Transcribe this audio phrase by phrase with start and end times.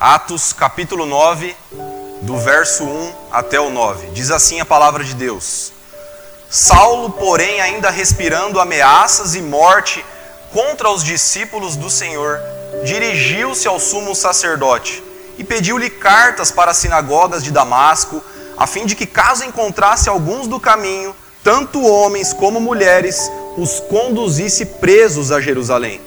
[0.00, 1.54] Atos capítulo 9,
[2.22, 4.06] do verso 1 até o 9.
[4.12, 5.72] Diz assim a palavra de Deus:
[6.48, 10.02] Saulo, porém, ainda respirando ameaças e morte
[10.54, 12.40] contra os discípulos do Senhor,
[12.82, 15.04] dirigiu-se ao sumo sacerdote
[15.36, 18.24] e pediu-lhe cartas para as sinagogas de Damasco,
[18.56, 24.64] a fim de que, caso encontrasse alguns do caminho, tanto homens como mulheres, os conduzisse
[24.64, 26.00] presos a Jerusalém.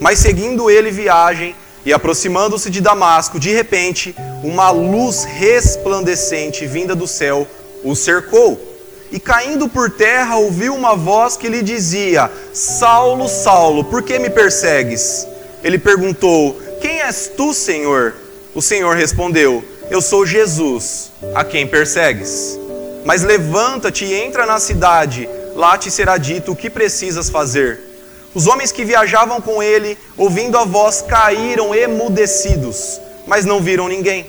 [0.00, 7.06] Mas seguindo ele viagem e aproximando-se de Damasco, de repente, uma luz resplandecente vinda do
[7.06, 7.46] céu
[7.84, 8.72] o cercou.
[9.12, 14.30] E caindo por terra, ouviu uma voz que lhe dizia: Saulo, Saulo, por que me
[14.30, 15.26] persegues?
[15.62, 18.14] Ele perguntou: Quem és tu, Senhor?
[18.54, 22.58] O Senhor respondeu: Eu sou Jesus, a quem persegues.
[23.04, 27.93] Mas levanta-te e entra na cidade, lá te será dito o que precisas fazer.
[28.34, 34.26] Os homens que viajavam com ele, ouvindo a voz, caíram emudecidos, mas não viram ninguém.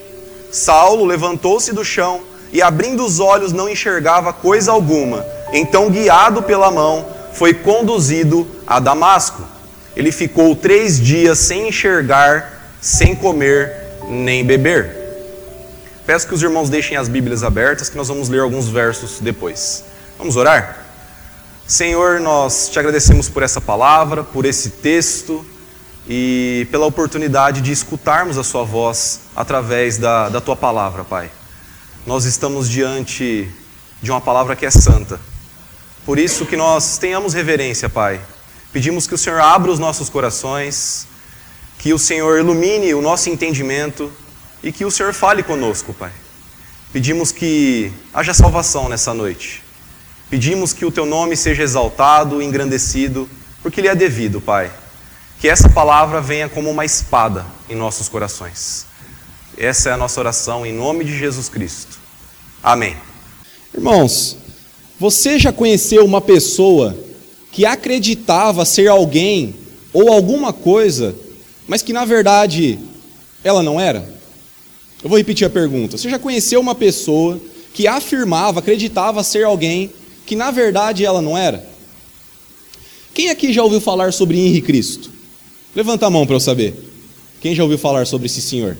[0.51, 2.21] Saulo levantou-se do chão
[2.53, 5.25] e, abrindo os olhos, não enxergava coisa alguma.
[5.51, 9.43] Então, guiado pela mão, foi conduzido a Damasco.
[9.95, 13.73] Ele ficou três dias sem enxergar, sem comer
[14.07, 15.03] nem beber.
[16.05, 19.83] Peço que os irmãos deixem as Bíblias abertas, que nós vamos ler alguns versos depois.
[20.19, 20.84] Vamos orar?
[21.67, 25.43] Senhor, nós te agradecemos por essa palavra, por esse texto
[26.07, 31.31] e pela oportunidade de escutarmos a Sua voz através da, da Tua palavra, Pai.
[32.05, 33.51] Nós estamos diante
[33.99, 35.19] de uma palavra que é santa.
[36.05, 38.21] Por isso que nós tenhamos reverência, Pai.
[38.71, 41.07] Pedimos que o Senhor abra os nossos corações,
[41.79, 44.13] que o Senhor ilumine o nosso entendimento
[44.61, 46.11] e que o Senhor fale conosco, Pai.
[46.93, 49.64] Pedimos que haja salvação nessa noite.
[50.29, 53.29] Pedimos que o teu nome seja exaltado, engrandecido,
[53.61, 54.71] porque ele é devido, Pai.
[55.39, 58.85] Que essa palavra venha como uma espada em nossos corações.
[59.57, 61.97] Essa é a nossa oração em nome de Jesus Cristo.
[62.61, 62.95] Amém.
[63.73, 64.37] Irmãos,
[64.99, 66.97] você já conheceu uma pessoa
[67.51, 69.55] que acreditava ser alguém
[69.93, 71.15] ou alguma coisa,
[71.67, 72.79] mas que na verdade
[73.43, 74.13] ela não era?
[75.03, 75.97] Eu vou repetir a pergunta.
[75.97, 77.39] Você já conheceu uma pessoa
[77.73, 79.91] que afirmava, acreditava ser alguém,
[80.25, 81.67] que na verdade ela não era?
[83.13, 85.09] Quem aqui já ouviu falar sobre Henri Cristo?
[85.75, 86.73] Levanta a mão para eu saber.
[87.41, 88.77] Quem já ouviu falar sobre esse senhor?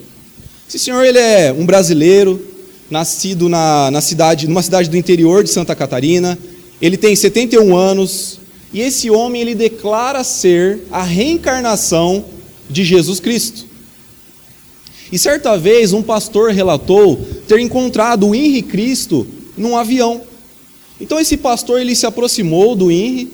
[0.68, 2.46] Esse senhor ele é um brasileiro,
[2.90, 6.38] nascido na, na cidade, numa cidade do interior de Santa Catarina.
[6.82, 8.40] Ele tem 71 anos
[8.74, 12.26] e esse homem ele declara ser a reencarnação
[12.70, 13.66] de Jesus Cristo.
[15.12, 17.16] E certa vez um pastor relatou
[17.48, 19.26] ter encontrado o Henri Cristo
[19.58, 20.22] num avião.
[21.00, 23.30] Então esse pastor ele se aproximou do INRI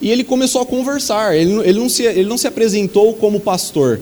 [0.00, 1.36] e ele começou a conversar.
[1.36, 4.00] Ele, ele, não se, ele não se apresentou como pastor.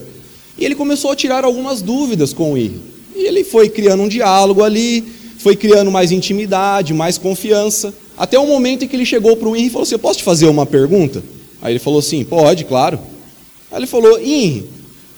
[0.58, 2.80] E ele começou a tirar algumas dúvidas com o INRI.
[3.16, 5.04] E ele foi criando um diálogo ali,
[5.38, 7.92] foi criando mais intimidade, mais confiança.
[8.16, 10.24] Até o momento em que ele chegou para o INRI e falou assim: Posso te
[10.24, 11.22] fazer uma pergunta?
[11.60, 12.98] Aí ele falou assim: Pode, claro.
[13.70, 14.68] Aí ele falou: INRI,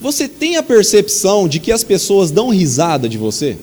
[0.01, 3.57] você tem a percepção de que as pessoas dão risada de você?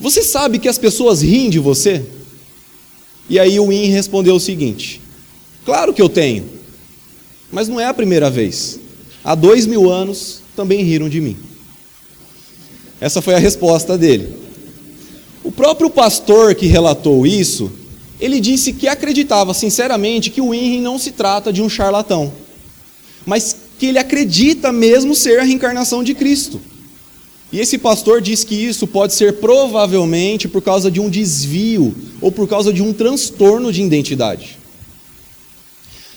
[0.00, 2.02] Você sabe que as pessoas riem de você?
[3.30, 5.00] E aí o IN respondeu o seguinte:
[5.64, 6.44] Claro que eu tenho,
[7.50, 8.80] mas não é a primeira vez.
[9.22, 11.36] Há dois mil anos também riram de mim.
[13.00, 14.34] Essa foi a resposta dele.
[15.44, 17.70] O próprio pastor que relatou isso,
[18.20, 22.32] ele disse que acreditava sinceramente que o INRI não se trata de um charlatão,
[23.24, 26.60] mas que ele acredita mesmo ser a reencarnação de Cristo.
[27.52, 32.30] E esse pastor diz que isso pode ser provavelmente por causa de um desvio ou
[32.30, 34.58] por causa de um transtorno de identidade.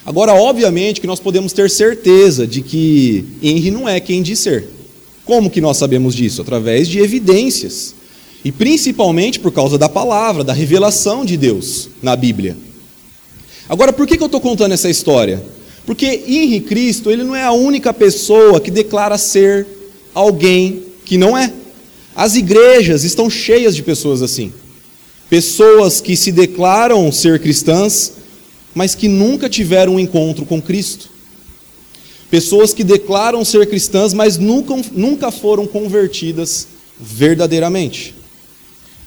[0.05, 4.67] Agora, obviamente que nós podemos ter certeza de que Henry não é quem diz ser.
[5.25, 6.41] Como que nós sabemos disso?
[6.41, 7.95] Através de evidências.
[8.43, 12.57] E principalmente por causa da palavra, da revelação de Deus na Bíblia.
[13.69, 15.41] Agora, por que, eu estou contando essa história?
[15.85, 19.65] Porque Henry Cristo, ele não é a única pessoa que declara ser
[20.13, 21.51] alguém que não é.
[22.15, 24.53] As igrejas estão cheias de pessoas assim.
[25.29, 28.13] Pessoas que se declaram ser cristãs,
[28.75, 31.09] mas que nunca tiveram um encontro com Cristo.
[32.29, 36.67] Pessoas que declaram ser cristãs, mas nunca, nunca foram convertidas
[36.99, 38.15] verdadeiramente.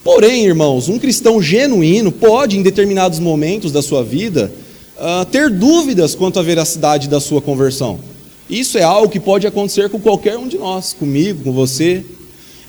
[0.04, 4.52] Porém, irmãos, um cristão genuíno pode, em determinados momentos da sua vida,
[4.96, 7.98] uh, ter dúvidas quanto à veracidade da sua conversão.
[8.48, 12.04] Isso é algo que pode acontecer com qualquer um de nós, comigo, com você.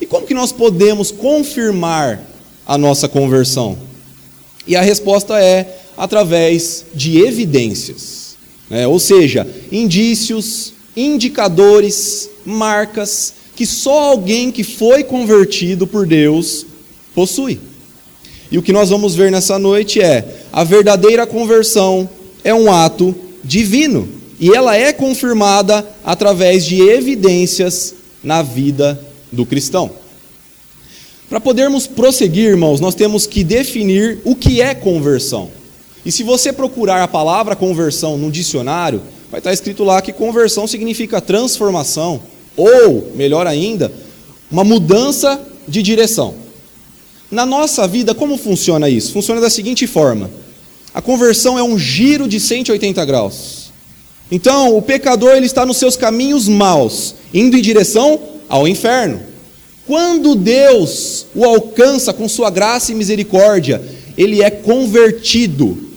[0.00, 2.20] E como que nós podemos confirmar
[2.66, 3.78] a nossa conversão?
[4.66, 8.36] E a resposta é através de evidências,
[8.68, 8.86] né?
[8.86, 16.66] ou seja, indícios, indicadores, marcas, que só alguém que foi convertido por Deus
[17.14, 17.58] possui.
[18.50, 22.08] E o que nós vamos ver nessa noite é: a verdadeira conversão
[22.44, 24.08] é um ato divino,
[24.40, 29.00] e ela é confirmada através de evidências na vida
[29.32, 29.90] do cristão.
[31.28, 35.50] Para podermos prosseguir, irmãos, nós temos que definir o que é conversão.
[36.04, 40.66] E se você procurar a palavra conversão no dicionário, vai estar escrito lá que conversão
[40.66, 42.22] significa transformação,
[42.56, 43.92] ou, melhor ainda,
[44.50, 46.34] uma mudança de direção.
[47.30, 49.12] Na nossa vida, como funciona isso?
[49.12, 50.30] Funciona da seguinte forma:
[50.94, 53.57] a conversão é um giro de 180 graus.
[54.30, 59.20] Então, o pecador ele está nos seus caminhos maus, indo em direção ao inferno.
[59.86, 63.82] Quando Deus o alcança com sua graça e misericórdia,
[64.16, 65.88] ele é convertido.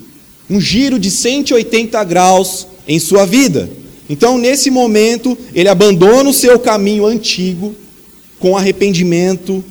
[0.50, 3.70] Um giro de 180 graus em sua vida.
[4.10, 7.76] Então, nesse momento, ele abandona o seu caminho antigo
[8.40, 9.64] com arrependimento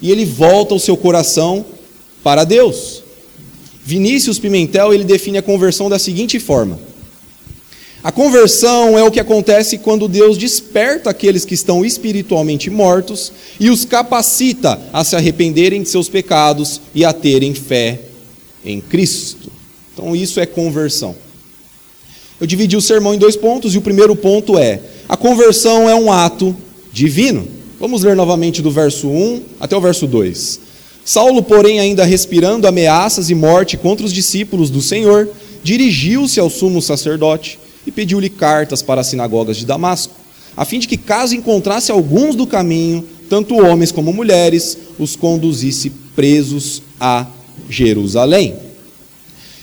[0.00, 1.64] e ele volta o seu coração
[2.22, 3.02] para Deus.
[3.84, 6.78] Vinícius Pimentel, ele define a conversão da seguinte forma:
[8.02, 13.68] A conversão é o que acontece quando Deus desperta aqueles que estão espiritualmente mortos e
[13.68, 18.00] os capacita a se arrependerem de seus pecados e a terem fé
[18.64, 19.52] em Cristo.
[19.92, 21.14] Então, isso é conversão.
[22.40, 25.94] Eu dividi o sermão em dois pontos, e o primeiro ponto é: a conversão é
[25.94, 26.56] um ato
[26.90, 27.46] divino.
[27.78, 30.60] Vamos ler novamente do verso 1 até o verso 2.
[31.04, 35.28] Saulo, porém, ainda respirando ameaças e morte contra os discípulos do Senhor,
[35.62, 40.14] dirigiu-se ao sumo sacerdote e pediu-lhe cartas para as sinagogas de Damasco,
[40.56, 45.90] a fim de que, caso encontrasse alguns do caminho, tanto homens como mulheres, os conduzisse
[46.14, 47.26] presos a
[47.68, 48.54] Jerusalém.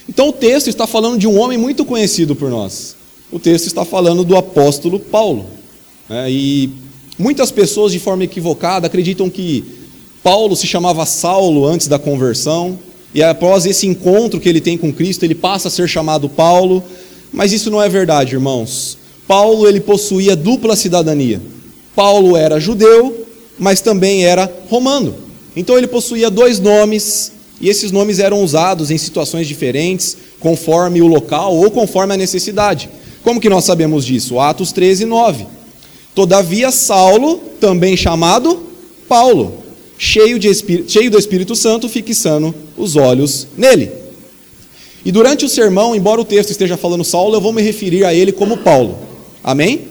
[0.08, 2.96] Então o texto está falando de um homem muito conhecido por nós.
[3.30, 5.46] O texto está falando do apóstolo Paulo.
[6.08, 6.30] Né?
[6.30, 6.70] E
[7.18, 9.62] muitas pessoas, de forma equivocada, acreditam que
[10.22, 12.78] Paulo se chamava Saulo antes da conversão,
[13.14, 16.82] e após esse encontro que ele tem com Cristo, ele passa a ser chamado Paulo,
[17.32, 18.98] mas isso não é verdade, irmãos.
[19.26, 21.40] Paulo ele possuía dupla cidadania.
[21.94, 23.26] Paulo era judeu,
[23.58, 25.14] mas também era romano.
[25.56, 31.06] Então ele possuía dois nomes e esses nomes eram usados em situações diferentes, conforme o
[31.06, 32.88] local ou conforme a necessidade.
[33.22, 34.38] Como que nós sabemos disso?
[34.38, 35.46] Atos 13, 9.
[36.14, 38.62] Todavia, Saulo, também chamado
[39.08, 39.64] Paulo,
[39.96, 40.52] cheio, de
[40.86, 43.90] cheio do Espírito Santo, fixando os olhos nele.
[45.04, 48.12] E durante o sermão, embora o texto esteja falando Saulo, eu vou me referir a
[48.12, 48.98] ele como Paulo.
[49.42, 49.88] Amém?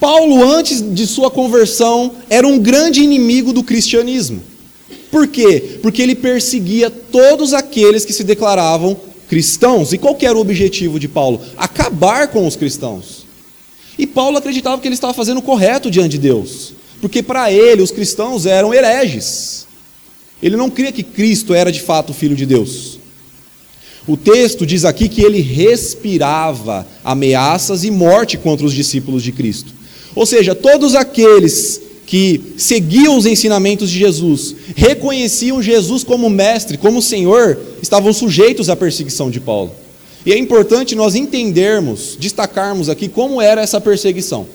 [0.00, 4.40] Paulo, antes de sua conversão, era um grande inimigo do cristianismo.
[5.10, 5.78] Por quê?
[5.82, 8.96] Porque ele perseguia todos aqueles que se declaravam
[9.28, 9.92] cristãos.
[9.92, 11.40] E qual era o objetivo de Paulo?
[11.56, 13.26] Acabar com os cristãos.
[13.98, 17.82] E Paulo acreditava que ele estava fazendo o correto diante de Deus, porque para ele
[17.82, 19.66] os cristãos eram hereges.
[20.40, 22.97] Ele não cria que Cristo era de fato o Filho de Deus.
[24.08, 29.70] O texto diz aqui que ele respirava ameaças e morte contra os discípulos de Cristo.
[30.14, 37.02] Ou seja, todos aqueles que seguiam os ensinamentos de Jesus, reconheciam Jesus como mestre, como
[37.02, 39.72] Senhor, estavam sujeitos à perseguição de Paulo.
[40.24, 44.46] E é importante nós entendermos, destacarmos aqui como era essa perseguição.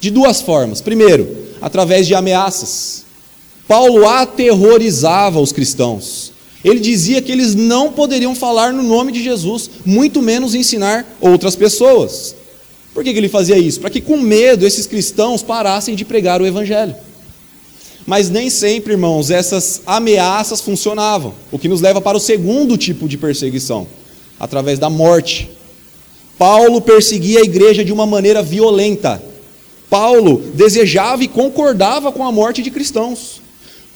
[0.00, 0.80] De duas formas.
[0.80, 1.28] Primeiro,
[1.60, 3.04] através de ameaças.
[3.68, 6.33] Paulo aterrorizava os cristãos.
[6.64, 11.54] Ele dizia que eles não poderiam falar no nome de Jesus, muito menos ensinar outras
[11.54, 12.34] pessoas.
[12.94, 13.80] Por que, que ele fazia isso?
[13.80, 16.94] Para que com medo esses cristãos parassem de pregar o evangelho.
[18.06, 23.08] Mas nem sempre, irmãos, essas ameaças funcionavam, o que nos leva para o segundo tipo
[23.08, 23.86] de perseguição,
[24.38, 25.50] através da morte.
[26.38, 29.22] Paulo perseguia a igreja de uma maneira violenta.
[29.90, 33.43] Paulo desejava e concordava com a morte de cristãos.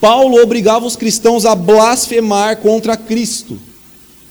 [0.01, 3.59] Paulo obrigava os cristãos a blasfemar contra Cristo.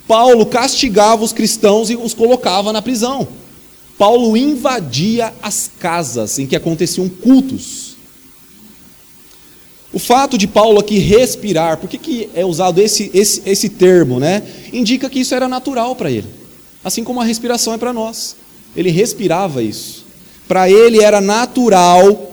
[0.07, 3.27] Paulo castigava os cristãos e os colocava na prisão.
[3.97, 7.97] Paulo invadia as casas em que aconteciam cultos.
[9.91, 14.19] O fato de Paulo aqui respirar, por que, que é usado esse, esse, esse termo,
[14.19, 14.43] né?
[14.71, 16.27] Indica que isso era natural para ele,
[16.83, 18.35] assim como a respiração é para nós.
[18.75, 20.05] Ele respirava isso.
[20.47, 22.26] Para ele era natural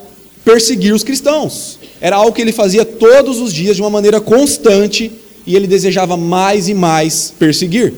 [0.45, 1.79] perseguir os cristãos.
[2.01, 5.11] Era algo que ele fazia todos os dias de uma maneira constante
[5.47, 7.95] e ele desejava mais e mais perseguir.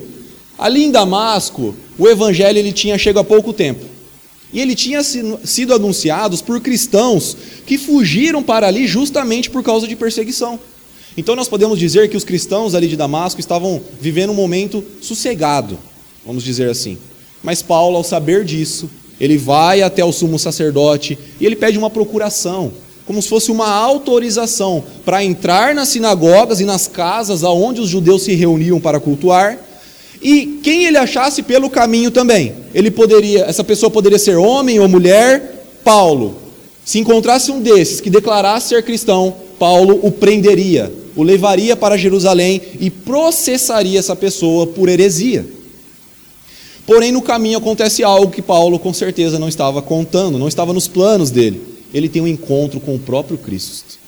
[0.57, 3.85] Ali em Damasco, o evangelho ele tinha chegado há pouco tempo.
[4.51, 7.35] E ele tinha sido anunciado por cristãos
[7.65, 10.57] que fugiram para ali justamente por causa de perseguição.
[11.17, 15.77] Então nós podemos dizer que os cristãos ali de Damasco estavam vivendo um momento sossegado,
[16.25, 16.97] vamos dizer assim.
[17.43, 18.89] Mas Paulo, ao saber disso,
[19.19, 22.71] Ele vai até o sumo sacerdote e ele pede uma procuração,
[23.05, 28.23] como se fosse uma autorização para entrar nas sinagogas e nas casas aonde os judeus
[28.23, 29.57] se reuniam para cultuar.
[30.21, 32.53] E quem ele achasse pelo caminho também.
[32.73, 36.35] Ele poderia, essa pessoa poderia ser homem ou mulher, Paulo.
[36.83, 42.61] Se encontrasse um desses que declarasse ser cristão, Paulo o prenderia, o levaria para Jerusalém
[42.79, 45.45] e processaria essa pessoa por heresia.
[46.87, 50.87] Porém, no caminho acontece algo que Paulo com certeza não estava contando, não estava nos
[50.87, 51.61] planos dele.
[51.93, 53.99] Ele tem um encontro com o próprio Cristo.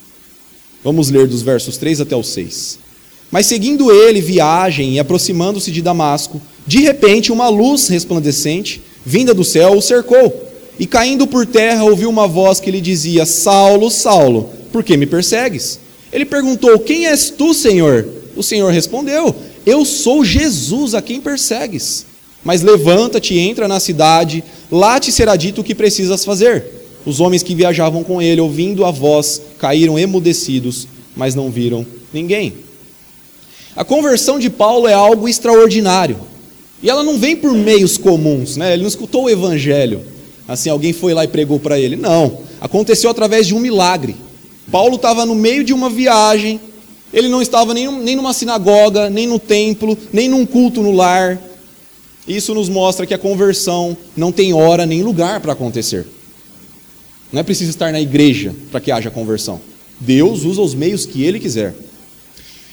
[0.81, 2.79] Vamos ler dos versos 3 até o 6.
[3.29, 9.43] Mas seguindo ele viagem e aproximando-se de Damasco, de repente uma luz resplandecente, vinda do
[9.43, 10.47] céu, o cercou.
[10.79, 15.05] E caindo por terra, ouviu uma voz que lhe dizia: Saulo, Saulo, por que me
[15.05, 15.81] persegues?
[16.13, 18.07] Ele perguntou: Quem és tu, Senhor?
[18.37, 22.05] O Senhor respondeu: Eu sou Jesus a quem persegues.
[22.43, 26.65] Mas levanta-te entra na cidade, lá te será dito o que precisas fazer.
[27.05, 32.53] Os homens que viajavam com ele, ouvindo a voz, caíram emudecidos, mas não viram ninguém.
[33.75, 36.17] A conversão de Paulo é algo extraordinário.
[36.81, 38.73] E ela não vem por meios comuns, né?
[38.73, 40.01] Ele não escutou o evangelho.
[40.47, 41.95] Assim, alguém foi lá e pregou para ele.
[41.95, 42.39] Não.
[42.59, 44.15] Aconteceu através de um milagre.
[44.71, 46.59] Paulo estava no meio de uma viagem,
[47.13, 51.39] ele não estava nem, nem numa sinagoga, nem no templo, nem num culto no lar.
[52.29, 56.05] Isso nos mostra que a conversão não tem hora nem lugar para acontecer.
[57.33, 59.59] Não é preciso estar na igreja para que haja conversão.
[59.99, 61.73] Deus usa os meios que ele quiser.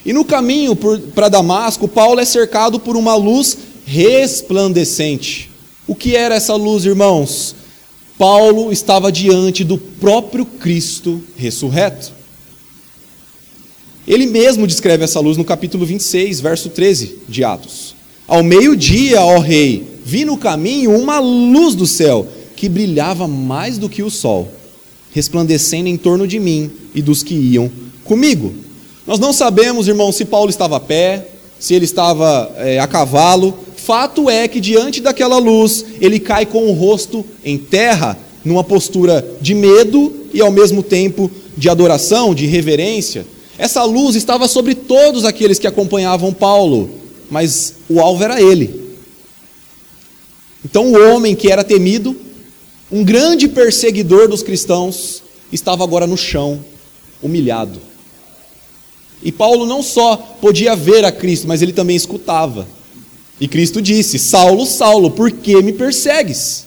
[0.04, 5.50] E no caminho para Damasco, Paulo é cercado por uma luz resplandecente.
[5.86, 7.56] O que era essa luz, irmãos?
[8.18, 12.12] Paulo estava diante do próprio Cristo ressurreto.
[14.06, 17.95] Ele mesmo descreve essa luz no capítulo 26, verso 13 de Atos.
[18.28, 23.88] Ao meio-dia, ó rei, vi no caminho uma luz do céu que brilhava mais do
[23.88, 24.48] que o sol,
[25.12, 27.70] resplandecendo em torno de mim e dos que iam
[28.04, 28.52] comigo.
[29.06, 31.28] Nós não sabemos, irmão, se Paulo estava a pé,
[31.60, 33.54] se ele estava é, a cavalo.
[33.76, 39.24] Fato é que diante daquela luz, ele cai com o rosto em terra, numa postura
[39.40, 43.24] de medo e ao mesmo tempo de adoração, de reverência.
[43.58, 46.90] Essa luz estava sobre todos aqueles que acompanhavam Paulo,
[47.30, 48.86] mas o alvo era ele.
[50.64, 52.16] Então, o homem que era temido,
[52.90, 56.64] um grande perseguidor dos cristãos, estava agora no chão,
[57.22, 57.80] humilhado.
[59.22, 62.66] E Paulo não só podia ver a Cristo, mas ele também escutava.
[63.40, 66.64] E Cristo disse: Saulo, Saulo, por que me persegues?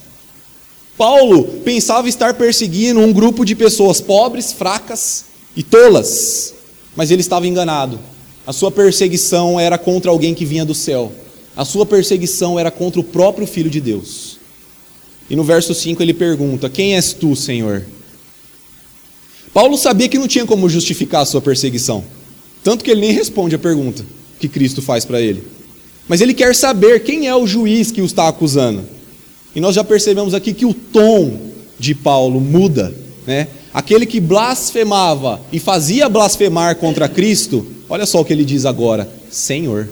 [0.98, 5.26] Paulo pensava estar perseguindo um grupo de pessoas pobres, fracas
[5.56, 6.54] e tolas,
[6.96, 8.00] mas ele estava enganado.
[8.50, 11.12] A sua perseguição era contra alguém que vinha do céu.
[11.56, 14.40] A sua perseguição era contra o próprio Filho de Deus.
[15.30, 17.86] E no verso 5 ele pergunta: Quem és tu, Senhor?
[19.54, 22.04] Paulo sabia que não tinha como justificar a sua perseguição.
[22.64, 24.04] Tanto que ele nem responde a pergunta
[24.40, 25.44] que Cristo faz para ele.
[26.08, 28.84] Mas ele quer saber quem é o juiz que o está acusando.
[29.56, 32.96] E nós já percebemos aqui que o tom de Paulo muda,
[33.28, 33.48] né?
[33.72, 39.10] Aquele que blasfemava e fazia blasfemar contra Cristo, olha só o que ele diz agora:
[39.30, 39.90] Senhor.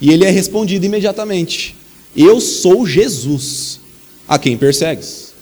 [0.00, 1.76] E ele é respondido imediatamente:
[2.16, 3.80] Eu sou Jesus,
[4.26, 5.34] a quem persegues.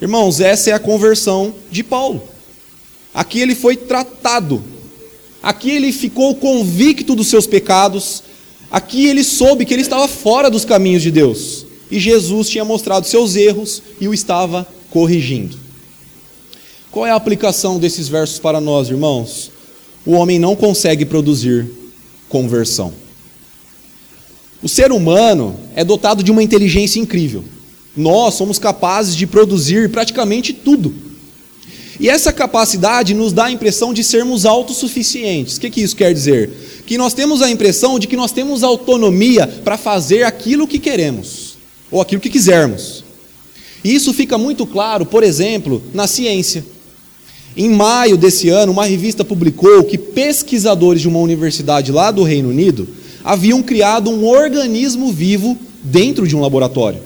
[0.00, 2.22] Irmãos, essa é a conversão de Paulo.
[3.14, 4.62] Aqui ele foi tratado.
[5.42, 8.22] Aqui ele ficou convicto dos seus pecados.
[8.70, 11.64] Aqui ele soube que ele estava fora dos caminhos de Deus.
[11.90, 15.56] E Jesus tinha mostrado seus erros e o estava corrigindo.
[16.90, 19.50] Qual é a aplicação desses versos para nós, irmãos?
[20.06, 21.66] O homem não consegue produzir
[22.28, 22.92] conversão.
[24.62, 27.44] O ser humano é dotado de uma inteligência incrível.
[27.96, 30.94] Nós somos capazes de produzir praticamente tudo.
[32.00, 35.56] E essa capacidade nos dá a impressão de sermos autossuficientes.
[35.56, 36.50] O que, que isso quer dizer?
[36.86, 41.56] Que nós temos a impressão de que nós temos autonomia para fazer aquilo que queremos,
[41.90, 43.04] ou aquilo que quisermos.
[43.84, 46.64] E isso fica muito claro, por exemplo, na ciência.
[47.56, 52.48] Em maio desse ano, uma revista publicou que pesquisadores de uma universidade lá do Reino
[52.48, 52.88] Unido
[53.22, 57.00] haviam criado um organismo vivo dentro de um laboratório.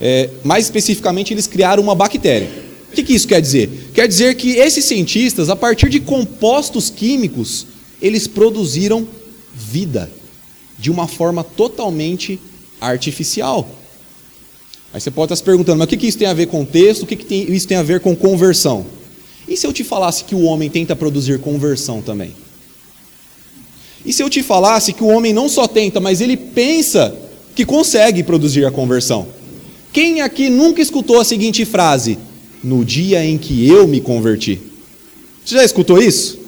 [0.00, 2.48] É, mais especificamente, eles criaram uma bactéria.
[2.90, 3.90] O que, que isso quer dizer?
[3.94, 7.66] Quer dizer que esses cientistas, a partir de compostos químicos,
[8.00, 9.06] eles produziram
[9.54, 10.10] vida
[10.78, 12.38] de uma forma totalmente
[12.80, 13.68] artificial.
[14.92, 16.64] Aí você pode estar se perguntando, mas o que, que isso tem a ver com
[16.64, 17.02] texto?
[17.02, 18.86] O que, que tem, isso tem a ver com conversão?
[19.48, 22.32] E se eu te falasse que o homem tenta produzir conversão também?
[24.04, 27.16] E se eu te falasse que o homem não só tenta, mas ele pensa
[27.54, 29.26] que consegue produzir a conversão?
[29.92, 32.18] Quem aqui nunca escutou a seguinte frase?
[32.62, 34.60] No dia em que eu me converti.
[35.44, 36.38] Você já escutou isso?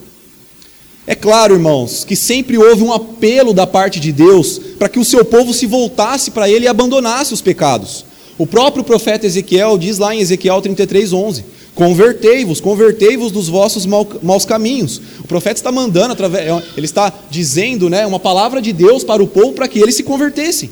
[1.07, 5.05] É claro, irmãos, que sempre houve um apelo da parte de Deus para que o
[5.05, 8.05] seu povo se voltasse para ele e abandonasse os pecados.
[8.37, 11.43] O próprio profeta Ezequiel diz lá em Ezequiel 33:11:
[11.73, 15.01] Convertei-vos, convertei-vos dos vossos maus caminhos.
[15.19, 19.27] O profeta está mandando, é, ele está dizendo né, uma palavra de Deus para o
[19.27, 20.69] povo para que eles se convertessem.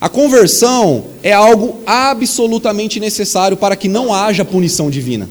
[0.00, 5.30] A conversão é algo absolutamente necessário para que não haja punição divina.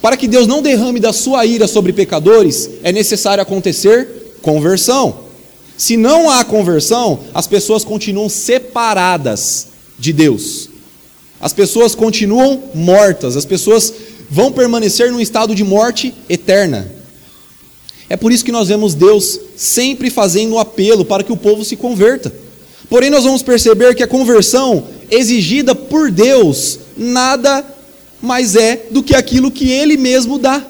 [0.00, 5.20] Para que Deus não derrame da sua ira sobre pecadores, é necessário acontecer conversão.
[5.76, 10.71] Se não há conversão, as pessoas continuam separadas de Deus.
[11.42, 13.92] As pessoas continuam mortas, as pessoas
[14.30, 16.88] vão permanecer num estado de morte eterna.
[18.08, 21.64] É por isso que nós vemos Deus sempre fazendo um apelo para que o povo
[21.64, 22.32] se converta.
[22.88, 27.64] Porém, nós vamos perceber que a conversão exigida por Deus nada
[28.20, 30.64] mais é do que aquilo que Ele mesmo dá.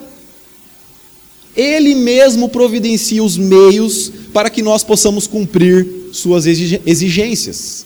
[1.54, 7.84] Ele mesmo providencia os meios para que nós possamos cumprir suas exigências.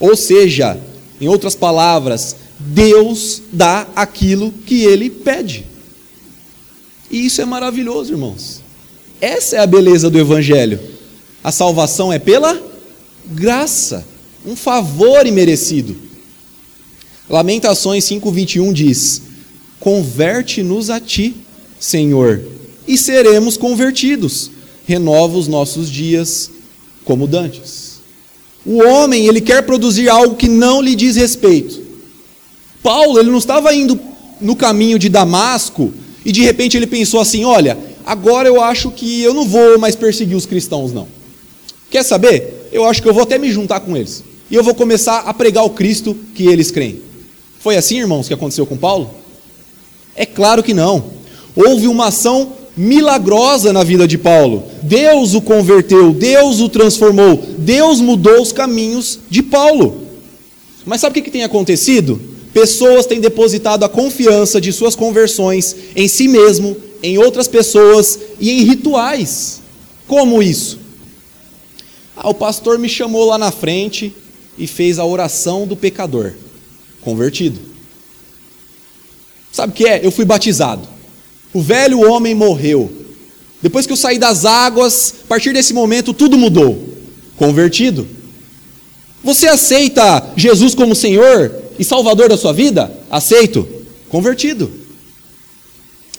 [0.00, 0.76] Ou seja,
[1.20, 5.66] em outras palavras, Deus dá aquilo que ele pede.
[7.10, 8.60] E isso é maravilhoso, irmãos.
[9.20, 10.78] Essa é a beleza do Evangelho.
[11.42, 12.60] A salvação é pela
[13.26, 14.04] graça,
[14.44, 15.96] um favor imerecido.
[17.28, 19.22] Lamentações 5,21 diz:
[19.80, 21.34] Converte-nos a ti,
[21.78, 22.42] Senhor,
[22.86, 24.50] e seremos convertidos.
[24.86, 26.50] Renova os nossos dias
[27.04, 27.85] como dantes.
[28.66, 31.80] O homem, ele quer produzir algo que não lhe diz respeito.
[32.82, 33.98] Paulo, ele não estava indo
[34.40, 35.94] no caminho de Damasco
[36.24, 39.94] e de repente ele pensou assim: olha, agora eu acho que eu não vou mais
[39.94, 41.06] perseguir os cristãos, não.
[41.88, 42.68] Quer saber?
[42.72, 44.24] Eu acho que eu vou até me juntar com eles.
[44.50, 47.00] E eu vou começar a pregar o Cristo que eles creem.
[47.60, 49.10] Foi assim, irmãos, que aconteceu com Paulo?
[50.14, 51.04] É claro que não.
[51.54, 54.64] Houve uma ação milagrosa na vida de Paulo.
[54.82, 60.02] Deus o converteu, Deus o transformou, Deus mudou os caminhos de Paulo.
[60.84, 62.20] Mas sabe o que tem acontecido?
[62.52, 68.50] Pessoas têm depositado a confiança de suas conversões em si mesmo, em outras pessoas e
[68.50, 69.60] em rituais.
[70.06, 70.78] Como isso?
[72.16, 74.14] Ah, o pastor me chamou lá na frente
[74.56, 76.32] e fez a oração do pecador,
[77.02, 77.60] convertido.
[79.52, 80.04] Sabe o que é?
[80.04, 80.95] Eu fui batizado.
[81.52, 82.90] O velho homem morreu.
[83.62, 86.94] Depois que eu saí das águas, a partir desse momento tudo mudou.
[87.36, 88.06] Convertido.
[89.24, 92.92] Você aceita Jesus como Senhor e Salvador da sua vida?
[93.10, 93.66] Aceito.
[94.08, 94.70] Convertido.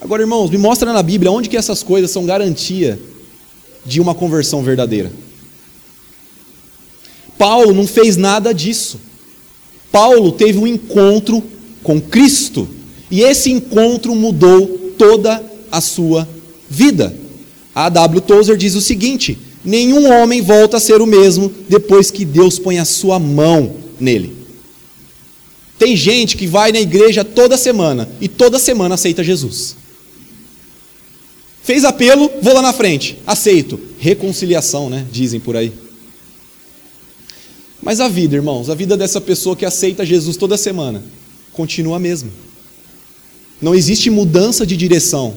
[0.01, 2.99] Agora, irmãos, me mostra na Bíblia onde que essas coisas são garantia
[3.85, 5.11] de uma conversão verdadeira.
[7.37, 8.99] Paulo não fez nada disso.
[9.91, 11.41] Paulo teve um encontro
[11.81, 12.67] com Cristo,
[13.09, 16.27] e esse encontro mudou toda a sua
[16.69, 17.15] vida.
[17.73, 18.21] A W.
[18.21, 22.79] Tozer diz o seguinte: nenhum homem volta a ser o mesmo depois que Deus põe
[22.79, 24.35] a sua mão nele.
[25.77, 29.75] Tem gente que vai na igreja toda semana e toda semana aceita Jesus.
[31.63, 33.79] Fez apelo, vou lá na frente, aceito.
[33.99, 35.05] Reconciliação, né?
[35.11, 35.71] Dizem por aí.
[37.81, 41.03] Mas a vida, irmãos, a vida dessa pessoa que aceita Jesus toda semana,
[41.53, 42.31] continua a mesma.
[43.61, 45.35] Não existe mudança de direção.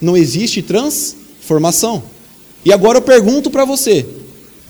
[0.00, 2.02] Não existe transformação.
[2.64, 4.06] E agora eu pergunto para você: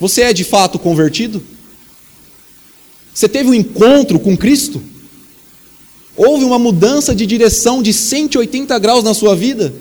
[0.00, 1.42] você é de fato convertido?
[3.12, 4.82] Você teve um encontro com Cristo?
[6.16, 9.72] Houve uma mudança de direção de 180 graus na sua vida?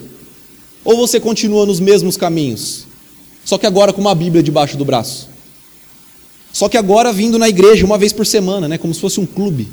[0.84, 2.86] Ou você continua nos mesmos caminhos?
[3.44, 5.30] Só que agora com uma Bíblia debaixo do braço.
[6.54, 9.26] Só que agora vindo na igreja uma vez por semana, né, como se fosse um
[9.26, 9.68] clube.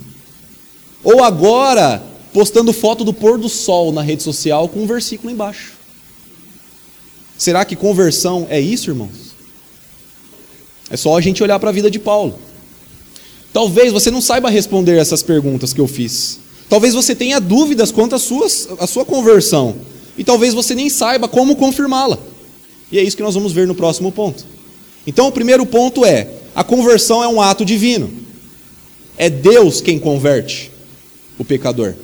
[1.03, 2.03] Ou agora
[2.35, 5.75] postando foto do pôr do sol na rede social com um versículo embaixo.
[7.39, 9.35] Será que conversão é isso, irmãos?
[10.91, 12.37] É só a gente olhar para a vida de Paulo.
[13.53, 16.41] Talvez você não saiba responder essas perguntas que eu fiz.
[16.69, 18.49] Talvez você tenha dúvidas quanto à sua,
[18.81, 19.77] à sua conversão.
[20.19, 22.19] E talvez você nem saiba como confirmá-la.
[22.91, 24.45] E é isso que nós vamos ver no próximo ponto.
[25.07, 28.13] Então, o primeiro ponto é: a conversão é um ato divino.
[29.17, 30.71] É Deus quem converte
[31.39, 31.95] o pecador.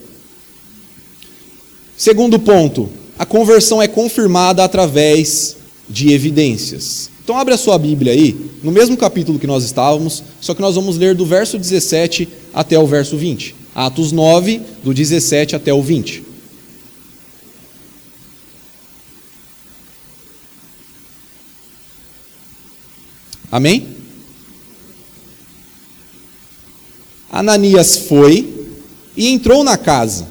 [2.01, 5.55] Segundo ponto, a conversão é confirmada através
[5.87, 7.11] de evidências.
[7.23, 10.77] Então abre a sua Bíblia aí, no mesmo capítulo que nós estávamos, só que nós
[10.77, 13.55] vamos ler do verso 17 até o verso 20.
[13.75, 16.25] Atos 9, do 17 até o 20.
[23.53, 23.89] Amém?
[27.31, 28.49] Ananias foi
[29.15, 30.30] e entrou na casa.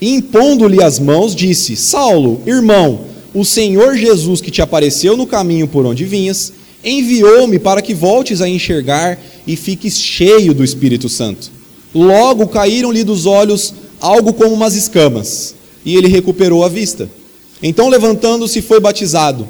[0.00, 3.00] E impondo-lhe as mãos, disse: Saulo, irmão,
[3.34, 6.52] o Senhor Jesus que te apareceu no caminho por onde vinhas,
[6.84, 11.50] enviou-me para que voltes a enxergar e fiques cheio do Espírito Santo.
[11.94, 17.10] Logo caíram-lhe dos olhos algo como umas escamas, e ele recuperou a vista.
[17.62, 19.48] Então, levantando-se, foi batizado,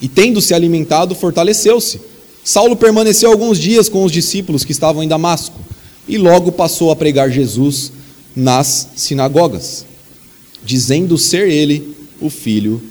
[0.00, 2.00] e tendo se alimentado, fortaleceu-se.
[2.44, 5.58] Saulo permaneceu alguns dias com os discípulos que estavam em Damasco,
[6.06, 7.92] e logo passou a pregar Jesus
[8.34, 9.84] nas sinagogas,
[10.64, 12.82] dizendo ser ele o Filho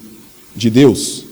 [0.55, 1.25] de Deus.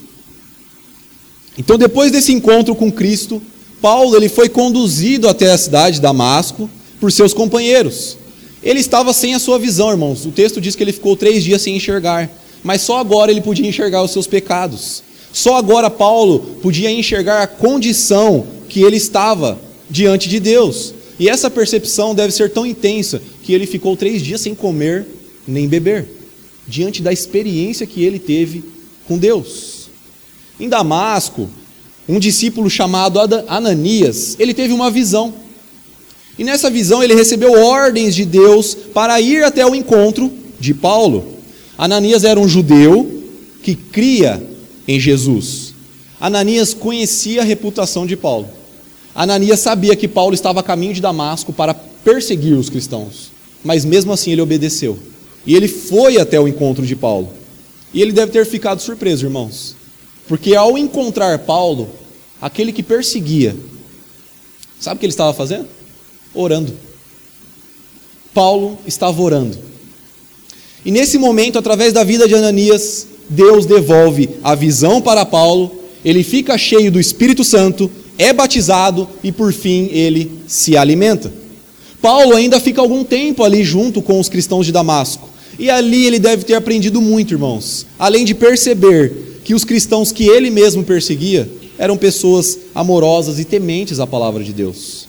[1.58, 3.42] Então, depois desse encontro com Cristo,
[3.82, 6.70] Paulo ele foi conduzido até a cidade de Damasco
[7.00, 8.18] por seus companheiros.
[8.62, 10.26] Ele estava sem a sua visão, irmãos.
[10.26, 12.30] O texto diz que ele ficou três dias sem enxergar,
[12.64, 15.04] mas só agora ele podia enxergar os seus pecados.
[15.32, 20.94] Só agora Paulo podia enxergar a condição que ele estava diante de Deus.
[21.20, 25.06] E essa percepção deve ser tão intensa que ele ficou três dias sem comer
[25.46, 26.08] nem beber,
[26.68, 28.64] diante da experiência que ele teve
[29.08, 29.90] com Deus.
[30.60, 31.50] Em Damasco,
[32.08, 35.34] um discípulo chamado Ananias, ele teve uma visão.
[36.38, 41.40] E nessa visão ele recebeu ordens de Deus para ir até o encontro de Paulo.
[41.78, 43.24] Ananias era um judeu
[43.62, 44.42] que cria
[44.88, 45.74] em Jesus.
[46.20, 48.59] Ananias conhecia a reputação de Paulo.
[49.14, 53.32] Ananias sabia que Paulo estava a caminho de Damasco para perseguir os cristãos,
[53.64, 54.98] mas mesmo assim ele obedeceu.
[55.46, 57.30] E ele foi até o encontro de Paulo.
[57.94, 59.76] E ele deve ter ficado surpreso, irmãos,
[60.28, 61.90] porque ao encontrar Paulo,
[62.42, 63.56] aquele que perseguia,
[64.80, 65.68] sabe o que ele estava fazendo?
[66.34, 66.74] orando.
[68.34, 69.58] Paulo estava orando.
[70.86, 75.72] E nesse momento, através da vida de Ananias, Deus devolve a visão para Paulo,
[76.06, 81.32] ele fica cheio do Espírito Santo, é batizado e por fim ele se alimenta.
[82.02, 85.30] Paulo ainda fica algum tempo ali junto com os cristãos de Damasco.
[85.58, 87.86] E ali ele deve ter aprendido muito, irmãos.
[87.98, 94.02] Além de perceber que os cristãos que ele mesmo perseguia eram pessoas amorosas e tementes
[94.02, 95.08] à palavra de Deus.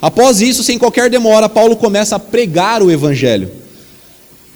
[0.00, 3.50] Após isso, sem qualquer demora, Paulo começa a pregar o evangelho.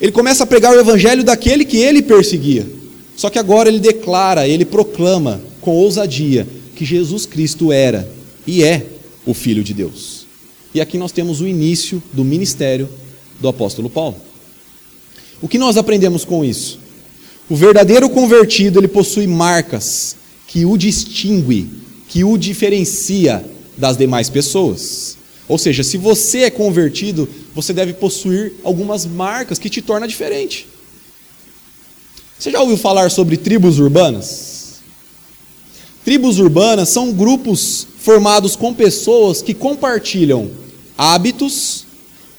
[0.00, 2.66] Ele começa a pregar o evangelho daquele que ele perseguia.
[3.14, 6.46] Só que agora ele declara, ele proclama com ousadia
[6.80, 8.10] que Jesus Cristo era
[8.46, 8.86] e é
[9.26, 10.26] o Filho de Deus.
[10.72, 12.88] E aqui nós temos o início do ministério
[13.38, 14.16] do apóstolo Paulo.
[15.42, 16.80] O que nós aprendemos com isso?
[17.50, 20.16] O verdadeiro convertido, ele possui marcas
[20.46, 21.68] que o distingue,
[22.08, 23.44] que o diferencia
[23.76, 25.18] das demais pessoas.
[25.46, 30.66] Ou seja, se você é convertido, você deve possuir algumas marcas que te tornam diferente.
[32.38, 34.49] Você já ouviu falar sobre tribos urbanas?
[36.04, 40.50] Tribos urbanas são grupos formados com pessoas que compartilham
[40.96, 41.84] hábitos,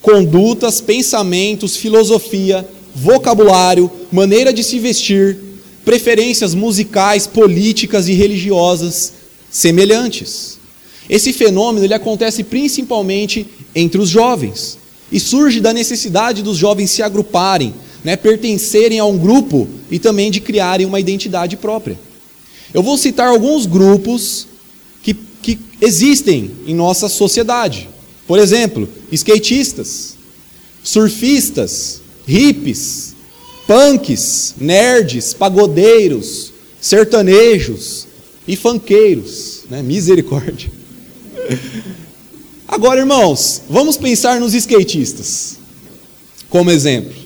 [0.01, 5.37] condutas, pensamentos, filosofia, vocabulário, maneira de se vestir,
[5.85, 9.13] preferências musicais, políticas e religiosas
[9.49, 10.57] semelhantes.
[11.09, 13.45] Esse fenômeno ele acontece principalmente
[13.75, 14.77] entre os jovens
[15.11, 20.31] e surge da necessidade dos jovens se agruparem, né, pertencerem a um grupo e também
[20.31, 21.99] de criarem uma identidade própria.
[22.73, 24.47] Eu vou citar alguns grupos
[25.03, 27.89] que, que existem em nossa sociedade.
[28.27, 30.15] Por exemplo, skatistas,
[30.83, 33.13] surfistas, hippies,
[33.67, 38.07] punks, nerds, pagodeiros, sertanejos
[38.47, 39.61] e funkeiros.
[39.69, 39.81] Né?
[39.81, 40.71] Misericórdia.
[42.67, 45.57] Agora, irmãos, vamos pensar nos skatistas
[46.49, 47.20] como exemplo.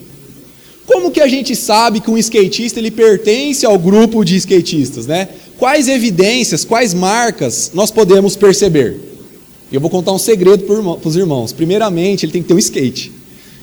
[0.86, 5.28] Como que a gente sabe que um skatista ele pertence ao grupo de skatistas, né?
[5.58, 9.00] Quais evidências, quais marcas nós podemos perceber?
[9.72, 11.52] Eu vou contar um segredo para os irmãos.
[11.52, 13.10] Primeiramente, ele tem que ter um skate.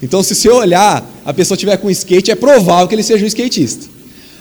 [0.02, 3.28] Então, se você olhar, a pessoa tiver com skate, é provável que ele seja um
[3.28, 3.86] skatista.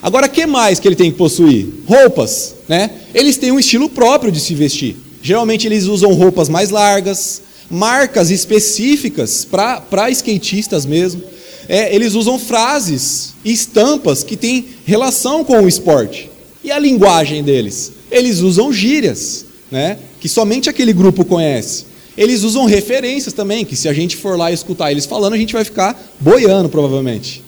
[0.02, 1.68] Agora, que mais que ele tem que possuir?
[1.86, 2.90] Roupas, né?
[3.14, 4.96] Eles têm um estilo próprio de se vestir.
[5.22, 11.22] Geralmente eles usam roupas mais largas, marcas específicas para skatistas mesmo.
[11.68, 16.30] É, eles usam frases e estampas que têm relação com o esporte.
[16.64, 17.92] E a linguagem deles?
[18.10, 21.86] Eles usam gírias, né, que somente aquele grupo conhece.
[22.16, 25.54] Eles usam referências também, que se a gente for lá escutar eles falando, a gente
[25.54, 27.42] vai ficar boiando provavelmente.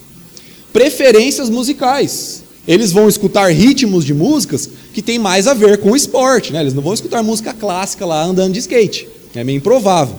[0.72, 2.42] Preferências musicais.
[2.66, 6.60] Eles vão escutar ritmos de músicas que tem mais a ver com o esporte, né?
[6.60, 10.16] Eles não vão escutar música clássica lá andando de skate, é meio improvável.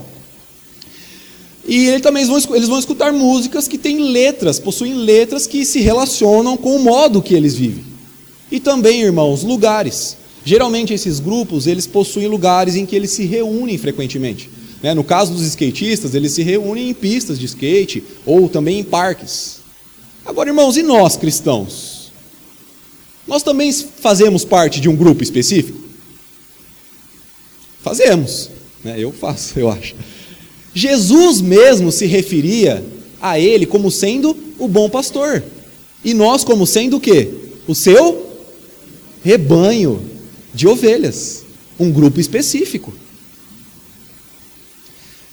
[1.68, 5.80] E eles também vão, eles vão escutar músicas que têm letras, possuem letras que se
[5.80, 7.84] relacionam com o modo que eles vivem.
[8.52, 10.18] E também, irmãos, lugares.
[10.44, 14.50] Geralmente esses grupos, eles possuem lugares em que eles se reúnem frequentemente.
[14.84, 14.94] Né?
[14.94, 19.62] No caso dos skatistas, eles se reúnem em pistas de skate ou também em parques.
[20.24, 22.12] Agora, irmãos, e nós cristãos?
[23.28, 25.80] Nós também fazemos parte de um grupo específico?
[27.82, 28.52] Fazemos.
[28.84, 28.96] Né?
[29.00, 29.96] Eu faço, eu acho.
[30.76, 32.86] Jesus mesmo se referia
[33.22, 35.42] a ele como sendo o bom pastor.
[36.04, 37.30] E nós como sendo o quê?
[37.66, 38.30] O seu
[39.24, 40.02] rebanho
[40.54, 41.44] de ovelhas,
[41.80, 42.94] um grupo específico.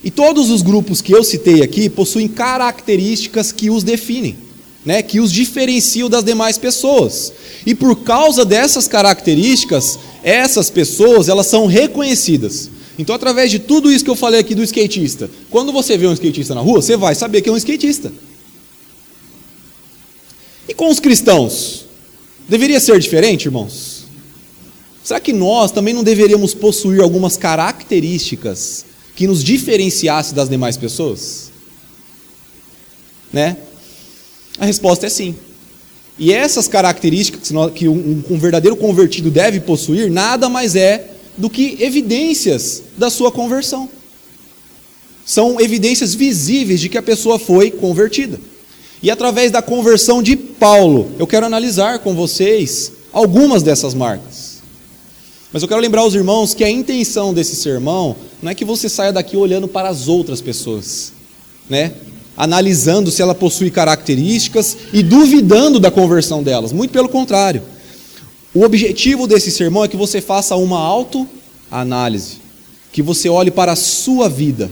[0.05, 4.37] E todos os grupos que eu citei aqui possuem características que os definem,
[4.85, 7.33] né, que os diferenciam das demais pessoas.
[7.67, 12.71] E por causa dessas características, essas pessoas elas são reconhecidas.
[12.99, 16.13] Então, através de tudo isso que eu falei aqui do skatista, quando você vê um
[16.13, 18.13] skatista na rua, você vai saber que é um skatista.
[20.69, 21.87] E com os cristãos?
[22.49, 24.05] Deveria ser diferente, irmãos?
[25.03, 28.85] Será que nós também não deveríamos possuir algumas características
[29.17, 31.51] que nos diferenciasse das demais pessoas?
[33.33, 33.57] Né?
[34.59, 35.35] A resposta é sim.
[36.19, 42.83] E essas características que um, verdadeiro convertido deve possuir, nada mais é do que evidências
[42.97, 43.89] da sua conversão.
[45.25, 48.41] São evidências visíveis de que a pessoa foi convertida.
[49.03, 54.63] E através da conversão de Paulo, eu quero analisar com vocês algumas dessas marcas.
[55.53, 58.89] Mas eu quero lembrar aos irmãos que a intenção desse sermão não é que você
[58.89, 61.13] saia daqui olhando para as outras pessoas,
[61.69, 61.93] né?
[62.37, 66.73] Analisando se ela possui características e duvidando da conversão delas.
[66.73, 67.63] Muito pelo contrário.
[68.55, 72.37] O objetivo desse sermão é que você faça uma autoanálise,
[72.93, 74.71] que você olhe para a sua vida,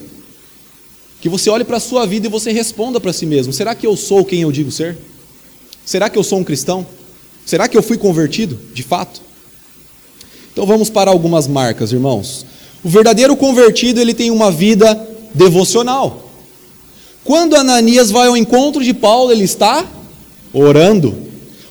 [1.20, 3.86] que você olhe para a sua vida e você responda para si mesmo: será que
[3.86, 4.98] eu sou quem eu digo ser?
[5.84, 6.86] Será que eu sou um cristão?
[7.46, 9.22] Será que eu fui convertido, de fato?
[10.52, 12.44] Então vamos para algumas marcas, irmãos.
[12.84, 14.94] O verdadeiro convertido, ele tem uma vida
[15.34, 16.30] devocional.
[17.24, 19.86] Quando Ananias vai ao encontro de Paulo, ele está
[20.52, 21.29] orando.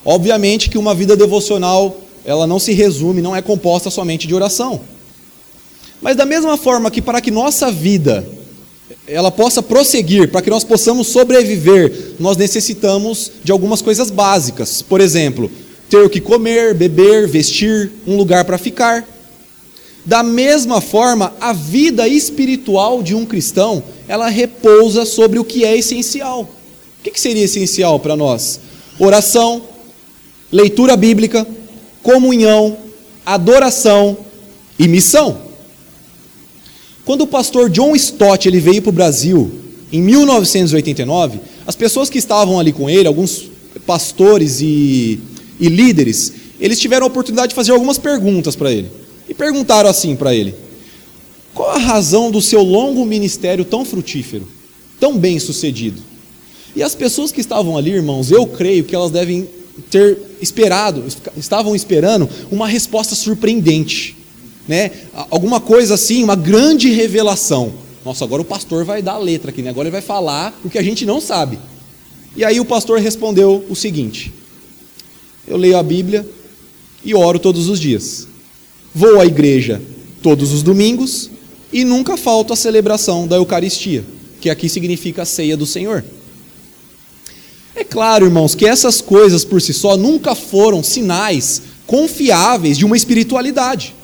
[0.09, 1.95] Obviamente que uma vida devocional,
[2.25, 4.81] ela não se resume, não é composta somente de oração.
[6.01, 8.27] Mas da mesma forma que para que nossa vida
[9.07, 14.81] ela possa prosseguir, para que nós possamos sobreviver, nós necessitamos de algumas coisas básicas.
[14.81, 15.51] Por exemplo,
[15.91, 19.07] ter o que comer, beber, vestir, um lugar para ficar.
[20.03, 25.77] Da mesma forma, a vida espiritual de um cristão, ela repousa sobre o que é
[25.77, 26.49] essencial.
[26.99, 28.59] O que seria essencial para nós?
[28.97, 29.68] Oração,
[30.51, 31.47] leitura bíblica,
[32.01, 32.77] comunhão,
[33.25, 34.17] adoração
[34.77, 35.49] e missão.
[37.05, 39.51] Quando o pastor John Stott ele veio para o Brasil
[39.91, 43.49] em 1989, as pessoas que estavam ali com ele, alguns
[43.85, 45.19] pastores e
[45.59, 48.89] e líderes, eles tiveram a oportunidade de fazer algumas perguntas para ele.
[49.27, 50.55] E perguntaram assim para ele:
[51.53, 54.47] Qual a razão do seu longo ministério tão frutífero,
[54.99, 56.01] tão bem sucedido?
[56.75, 59.47] E as pessoas que estavam ali, irmãos, eu creio que elas devem
[59.89, 61.03] ter esperado,
[61.37, 64.15] estavam esperando uma resposta surpreendente,
[64.67, 64.91] né?
[65.29, 67.73] Alguma coisa assim, uma grande revelação.
[68.05, 69.69] Nossa, agora o pastor vai dar a letra aqui, né?
[69.69, 71.59] Agora ele vai falar o que a gente não sabe.
[72.35, 74.31] E aí o pastor respondeu o seguinte:
[75.47, 76.27] eu leio a Bíblia
[77.03, 78.27] e oro todos os dias.
[78.93, 79.81] Vou à igreja
[80.21, 81.29] todos os domingos
[81.71, 84.03] e nunca falto a celebração da Eucaristia,
[84.41, 86.03] que aqui significa a ceia do Senhor.
[87.79, 92.97] É claro, irmãos, que essas coisas por si só nunca foram sinais confiáveis de uma
[92.97, 93.95] espiritualidade.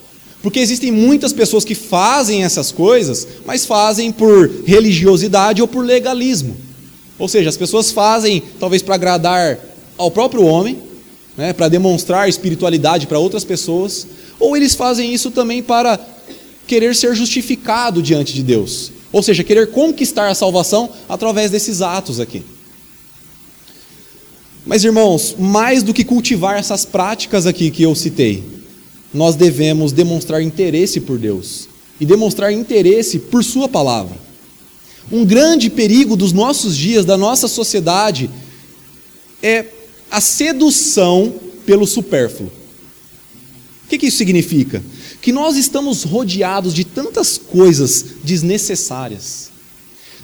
[0.41, 6.55] Porque existem muitas pessoas que fazem essas coisas, mas fazem por religiosidade ou por legalismo.
[7.19, 9.59] Ou seja, as pessoas fazem talvez para agradar
[9.97, 10.79] ao próprio homem,
[11.35, 14.07] né, para demonstrar espiritualidade para outras pessoas,
[14.39, 15.99] ou eles fazem isso também para
[16.65, 22.21] querer ser justificado diante de Deus, ou seja, querer conquistar a salvação através desses atos
[22.21, 22.54] aqui.
[24.65, 28.43] Mas irmãos, mais do que cultivar essas práticas aqui que eu citei,
[29.13, 34.17] nós devemos demonstrar interesse por Deus e demonstrar interesse por Sua palavra.
[35.11, 38.29] Um grande perigo dos nossos dias, da nossa sociedade,
[39.41, 39.65] é
[40.09, 42.51] a sedução pelo supérfluo.
[43.85, 44.83] O que, isso significa?
[45.21, 49.51] Que nós estamos rodeados de tantas coisas desnecessárias,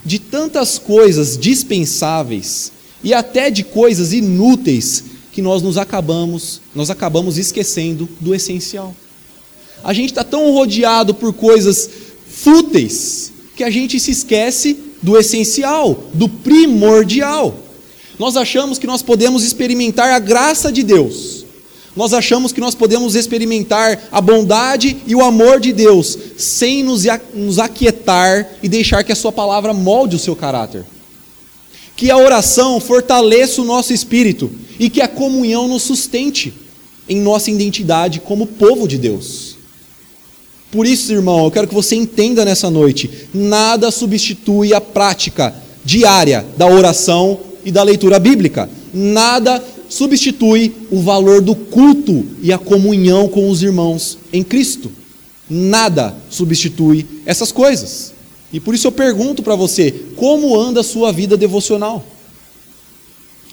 [0.04, 2.72] de tantas coisas dispensáveis
[3.02, 8.94] e até de coisas inúteis que nós nos acabamos, nós acabamos esquecendo do essencial.
[9.82, 11.88] A gente está tão rodeado por coisas
[12.28, 17.56] fúteis que a gente se esquece do essencial, do primordial.
[18.18, 21.42] Nós achamos que nós podemos experimentar a graça de Deus,
[21.94, 27.04] Nós achamos que nós podemos experimentar a bondade e o amor de Deus sem nos,
[27.34, 30.86] nos aquietar e deixar que a Sua palavra molde o seu caráter.
[31.96, 36.52] Que a oração fortaleça o nosso espírito e que a comunhão nos sustente
[37.08, 39.56] em nossa identidade como povo de Deus.
[40.70, 46.46] Por isso, irmão, eu quero que você entenda nessa noite: nada substitui a prática diária
[46.56, 48.70] da oração e da leitura bíblica.
[48.92, 54.90] Nada substitui o valor do culto e a comunhão com os irmãos em Cristo.
[55.48, 58.11] Nada substitui essas coisas.
[58.52, 62.04] E por isso eu pergunto para você: como anda a sua vida devocional?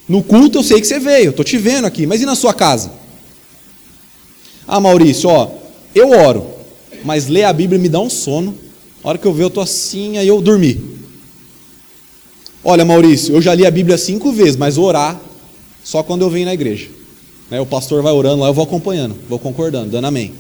[0.08, 2.54] No culto eu sei que você veio, estou te vendo aqui, mas e na sua
[2.54, 2.92] casa?
[4.68, 5.52] Ah, Maurício, ó,
[5.94, 6.48] eu oro,
[7.04, 8.58] mas ler a Bíblia me dá um sono.
[9.04, 11.00] A hora que eu ver, eu estou assim, aí eu dormi.
[12.64, 15.20] Olha, Maurício, eu já li a Bíblia cinco vezes, mas orar
[15.84, 16.88] só quando eu venho na igreja.
[17.50, 20.34] Né, o pastor vai orando lá, eu vou acompanhando, vou concordando, dando amém.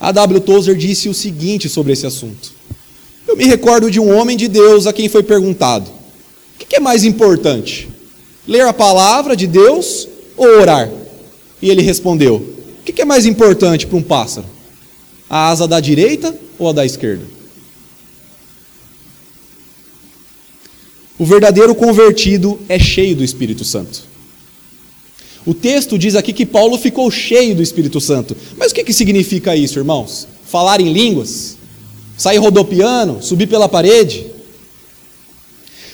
[0.00, 0.40] A W.
[0.40, 2.53] Tozer disse o seguinte sobre esse assunto.
[3.34, 6.78] Eu me recordo de um homem de Deus a quem foi perguntado: o que é
[6.78, 7.88] mais importante?
[8.46, 10.88] Ler a palavra de Deus ou orar?
[11.60, 12.36] E ele respondeu:
[12.78, 14.46] o que é mais importante para um pássaro?
[15.28, 17.24] A asa da direita ou a da esquerda?
[21.18, 24.04] O verdadeiro convertido é cheio do Espírito Santo.
[25.44, 28.36] O texto diz aqui que Paulo ficou cheio do Espírito Santo.
[28.56, 30.28] Mas o que, que significa isso, irmãos?
[30.46, 31.56] Falar em línguas?
[32.16, 33.22] Sair rodopiando?
[33.22, 34.26] Subir pela parede?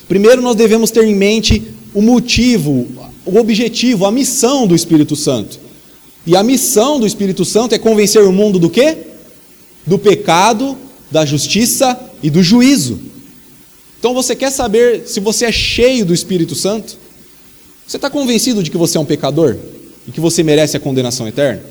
[0.08, 1.62] Primeiro nós devemos ter em mente
[1.94, 2.86] o motivo,
[3.24, 5.58] o objetivo, a missão do Espírito Santo.
[6.26, 8.98] E a missão do Espírito Santo é convencer o mundo do quê?
[9.86, 10.76] Do pecado,
[11.10, 12.98] da justiça e do juízo.
[13.98, 16.96] Então você quer saber se você é cheio do Espírito Santo?
[17.86, 19.56] Você está convencido de que você é um pecador
[20.06, 21.62] e que você merece a condenação eterna?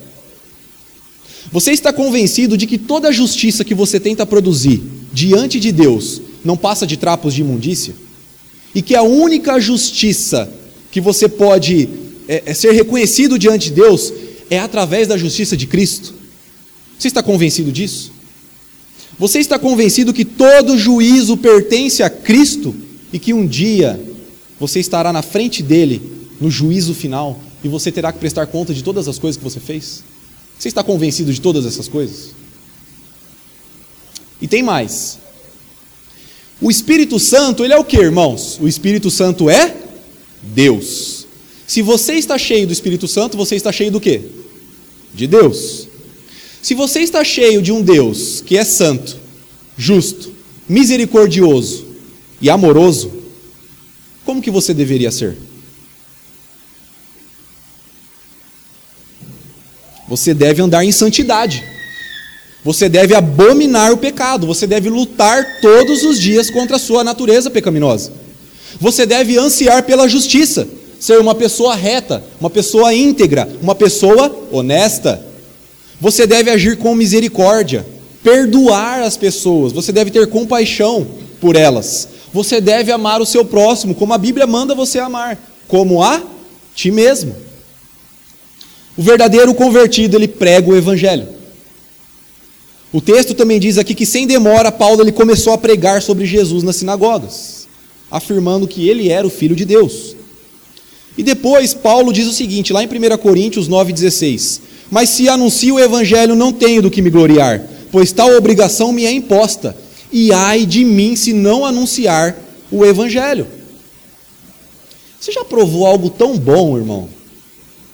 [1.52, 4.80] Você está convencido de que toda a justiça que você tenta produzir
[5.12, 7.94] diante de Deus não passa de trapos de imundícia?
[8.72, 10.48] E que a única justiça
[10.92, 11.88] que você pode
[12.28, 14.12] é, é ser reconhecido diante de Deus
[14.48, 16.14] é através da justiça de Cristo?
[16.96, 18.12] Você está convencido disso?
[19.18, 22.74] Você está convencido que todo juízo pertence a Cristo
[23.12, 24.00] e que um dia
[24.58, 26.00] você estará na frente dele
[26.40, 29.58] no juízo final e você terá que prestar conta de todas as coisas que você
[29.58, 30.04] fez?
[30.60, 32.32] Você está convencido de todas essas coisas?
[34.42, 35.18] E tem mais.
[36.60, 38.58] O Espírito Santo, ele é o que, irmãos?
[38.60, 39.74] O Espírito Santo é
[40.42, 41.26] Deus.
[41.66, 44.20] Se você está cheio do Espírito Santo, você está cheio do quê?
[45.14, 45.88] De Deus.
[46.60, 49.16] Se você está cheio de um Deus que é santo,
[49.78, 50.30] justo,
[50.68, 51.86] misericordioso
[52.38, 53.10] e amoroso,
[54.26, 55.38] como que você deveria ser?
[60.10, 61.64] Você deve andar em santidade.
[62.64, 64.44] Você deve abominar o pecado.
[64.44, 68.12] Você deve lutar todos os dias contra a sua natureza pecaminosa.
[68.80, 70.66] Você deve ansiar pela justiça,
[70.98, 75.24] ser uma pessoa reta, uma pessoa íntegra, uma pessoa honesta.
[76.00, 77.86] Você deve agir com misericórdia,
[78.22, 81.06] perdoar as pessoas, você deve ter compaixão
[81.40, 82.08] por elas.
[82.32, 86.22] Você deve amar o seu próximo, como a Bíblia manda você amar, como a
[86.74, 87.49] ti mesmo.
[89.00, 91.26] O verdadeiro convertido, ele prega o evangelho.
[92.92, 96.62] O texto também diz aqui que sem demora Paulo ele começou a pregar sobre Jesus
[96.62, 97.66] nas sinagogas,
[98.10, 100.14] afirmando que ele era o filho de Deus.
[101.16, 104.60] E depois Paulo diz o seguinte, lá em 1 Coríntios 9:16:
[104.90, 109.06] "Mas se anuncio o evangelho, não tenho do que me gloriar, pois tal obrigação me
[109.06, 109.74] é imposta."
[110.12, 112.36] e ai de mim se não anunciar
[112.70, 113.46] o Evangelho.
[115.20, 117.08] Você já provou algo tão bom, irmão,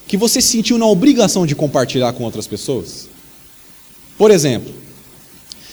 [0.06, 3.08] que você sentiu na obrigação de compartilhar com outras pessoas?
[4.16, 4.72] Por exemplo,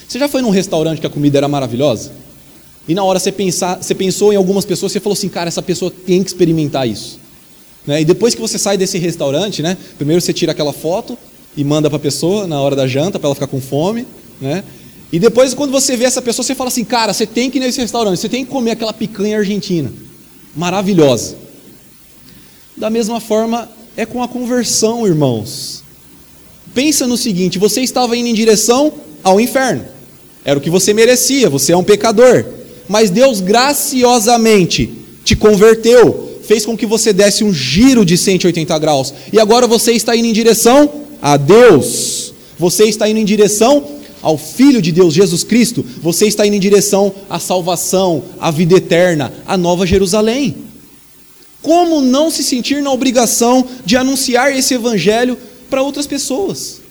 [0.08, 2.12] você já foi num restaurante que a comida era maravilhosa?
[2.88, 5.62] E na hora você, pensar, você pensou em algumas pessoas, você falou assim, cara, essa
[5.62, 7.20] pessoa tem que experimentar isso.
[7.88, 8.02] Né?
[8.02, 11.18] E depois que você sai desse restaurante, né, primeiro você tira aquela foto
[11.56, 14.06] e manda para a pessoa na hora da janta, para ela ficar com fome.
[14.42, 14.64] Né?
[15.12, 17.62] E depois, quando você vê essa pessoa, você fala assim: cara, você tem que ir
[17.62, 19.94] nesse restaurante, você tem que comer aquela picanha argentina,
[20.56, 21.38] maravilhosa.
[22.76, 25.84] Da mesma forma, é com a conversão, irmãos.
[26.74, 28.92] Pensa no seguinte: você estava indo em direção
[29.24, 29.86] ao inferno,
[30.44, 32.46] era o que você merecia, você é um pecador.
[32.88, 34.92] Mas Deus graciosamente
[35.24, 39.94] te converteu, fez com que você desse um giro de 180 graus, e agora você
[39.94, 40.92] está indo em direção
[41.22, 43.86] a Deus, você está indo em direção
[44.22, 48.76] ao Filho de Deus, Jesus Cristo, você está indo em direção à salvação, à vida
[48.76, 50.56] eterna, à nova Jerusalém.
[51.64, 55.38] Como não se sentir na obrigação de anunciar esse evangelho
[55.70, 56.82] para outras pessoas?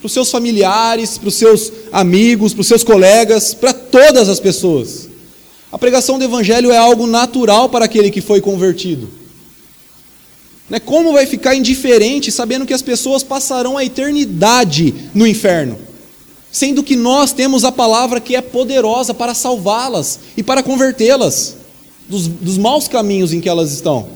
[0.00, 4.40] Para os seus familiares, para os seus amigos, para os seus colegas, para todas as
[4.40, 5.08] pessoas.
[5.70, 9.08] A pregação do evangelho é algo natural para aquele que foi convertido.
[10.68, 10.80] Né?
[10.80, 15.78] Como vai ficar indiferente sabendo que as pessoas passarão a eternidade no inferno?
[16.50, 21.61] Sendo que nós temos a palavra que é poderosa para salvá-las e para convertê-las
[22.12, 24.06] dos, dos maus caminhos em que elas estão.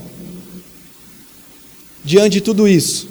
[2.05, 3.07] Diante de tudo isso,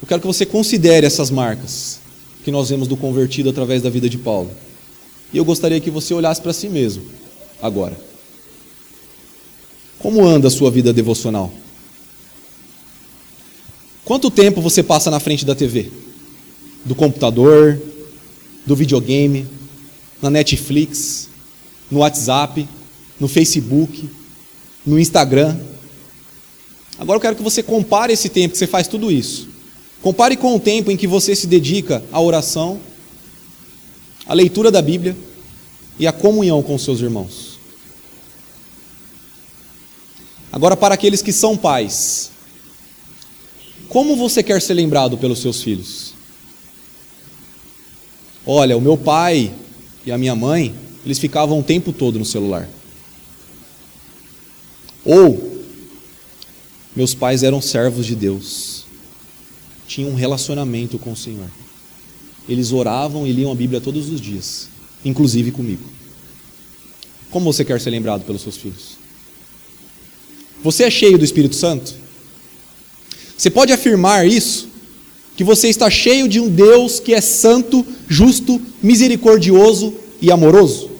[0.00, 1.98] eu quero que você considere essas marcas
[2.44, 4.52] que nós vemos do convertido através da vida de Paulo.
[5.32, 7.02] E eu gostaria que você olhasse para si mesmo
[7.60, 7.98] agora.
[9.98, 11.52] Como anda a sua vida devocional?
[14.04, 15.90] Quanto tempo você passa na frente da TV?
[16.84, 17.80] Do computador,
[18.64, 19.46] do videogame,
[20.22, 21.28] na Netflix,
[21.90, 22.66] no WhatsApp,
[23.20, 24.08] no Facebook,
[24.84, 25.56] no Instagram.
[26.98, 29.48] Agora eu quero que você compare esse tempo que você faz tudo isso.
[30.02, 32.80] Compare com o tempo em que você se dedica à oração,
[34.26, 35.14] à leitura da Bíblia
[35.98, 37.58] e à comunhão com seus irmãos.
[40.50, 42.30] Agora, para aqueles que são pais,
[43.88, 46.14] como você quer ser lembrado pelos seus filhos?
[48.46, 49.52] Olha, o meu pai
[50.04, 52.68] e a minha mãe, eles ficavam o tempo todo no celular.
[55.04, 55.62] Ou,
[56.94, 58.84] meus pais eram servos de Deus,
[59.86, 61.50] tinham um relacionamento com o Senhor.
[62.48, 64.68] Eles oravam e liam a Bíblia todos os dias,
[65.04, 65.82] inclusive comigo.
[67.30, 68.98] Como você quer ser lembrado pelos seus filhos?
[70.62, 71.94] Você é cheio do Espírito Santo?
[73.36, 74.68] Você pode afirmar isso?
[75.36, 80.90] Que você está cheio de um Deus que é santo, justo, misericordioso e amoroso?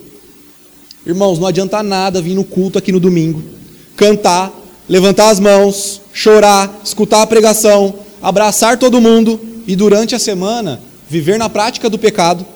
[1.05, 3.60] Irmãos, não adianta nada vir no culto aqui no domingo
[4.01, 4.51] cantar,
[4.88, 11.38] levantar as mãos, chorar, escutar a pregação, abraçar todo mundo e durante a semana viver
[11.38, 12.46] na prática do pecado,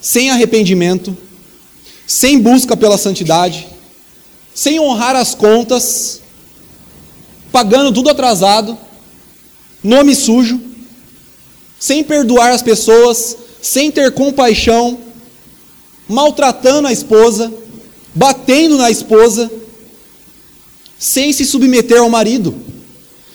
[0.00, 1.16] sem arrependimento,
[2.06, 3.66] sem busca pela santidade,
[4.54, 6.20] sem honrar as contas,
[7.50, 8.78] pagando tudo atrasado,
[9.82, 10.60] nome sujo,
[11.80, 14.96] sem perdoar as pessoas, sem ter compaixão,
[16.08, 17.52] maltratando a esposa,
[18.14, 19.50] batendo na esposa,
[21.02, 22.54] sem se submeter ao marido,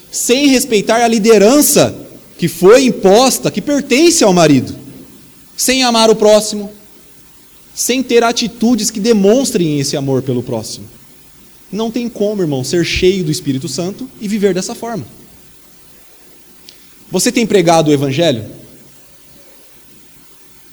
[0.10, 1.94] sem respeitar a liderança
[2.38, 4.74] que foi imposta, que pertence ao marido,
[5.58, 6.72] sem amar o próximo,
[7.76, 10.88] sem ter atitudes que demonstrem esse amor pelo próximo.
[11.70, 15.06] Não tem como, irmão, ser cheio do Espírito Santo e viver dessa forma.
[17.12, 18.46] Você tem pregado o Evangelho?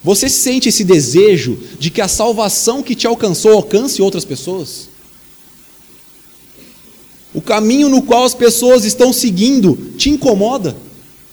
[0.05, 4.93] Você sente esse desejo de que a salvação que te alcançou alcance outras pessoas?
[7.35, 10.76] O caminho no qual as pessoas estão seguindo te incomoda?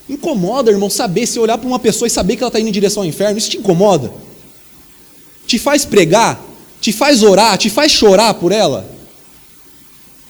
[0.10, 2.74] Incomoda, irmão, saber, se olhar para uma pessoa e saber que ela está indo em
[2.74, 4.12] direção ao inferno, isso te incomoda?
[5.46, 6.44] Te faz pregar?
[6.82, 7.58] Te faz orar?
[7.58, 8.90] Te faz chorar por ela?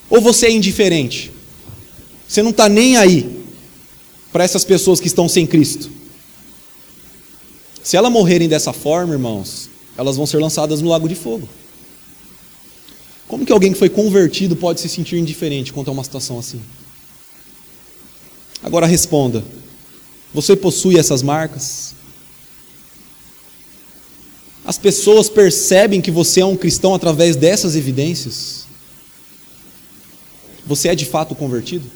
[0.09, 1.31] Ou você é indiferente?
[2.27, 3.43] Você não está nem aí
[4.31, 5.89] para essas pessoas que estão sem Cristo?
[7.81, 11.47] Se elas morrerem dessa forma, irmãos, elas vão ser lançadas no lago de fogo.
[13.31, 16.61] Como que alguém que foi convertido pode se sentir indiferente quanto a uma situação assim?
[18.61, 19.41] Agora responda:
[20.33, 21.95] você possui essas marcas?
[24.65, 28.65] As pessoas percebem que você é um cristão através dessas evidências?
[30.65, 31.89] Você é de fato convertido?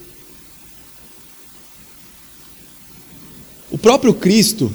[3.69, 4.71] O próprio Cristo,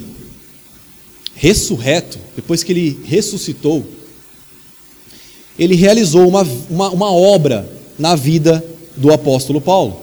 [1.33, 3.83] ressurreto, depois que ele ressuscitou,
[5.61, 6.41] ele realizou uma,
[6.71, 8.65] uma, uma obra na vida
[8.97, 10.01] do apóstolo Paulo.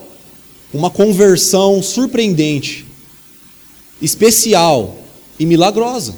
[0.73, 2.85] Uma conversão surpreendente,
[4.01, 4.97] especial
[5.37, 6.15] e milagrosa.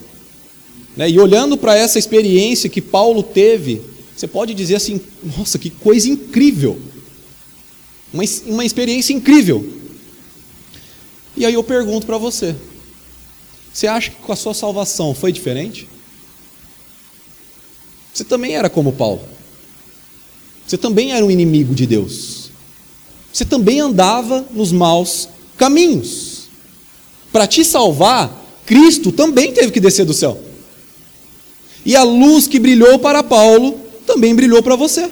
[0.95, 1.09] Né?
[1.09, 3.81] E olhando para essa experiência que Paulo teve,
[4.15, 5.01] você pode dizer assim:
[5.35, 6.79] nossa, que coisa incrível!
[8.13, 9.67] Uma, uma experiência incrível.
[11.35, 12.55] E aí eu pergunto para você:
[13.73, 15.89] você acha que com a sua salvação foi diferente?
[18.13, 19.21] Você também era como Paulo.
[20.67, 22.49] Você também era um inimigo de Deus.
[23.31, 26.43] Você também andava nos maus caminhos.
[27.31, 30.39] Para te salvar, Cristo também teve que descer do céu.
[31.85, 35.09] E a luz que brilhou para Paulo também brilhou para você.